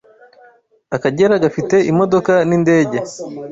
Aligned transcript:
akagera 0.95 1.41
gafite 1.43 1.75
imodoka 1.91 2.33
n’ 2.49 2.51
indege 2.57 2.97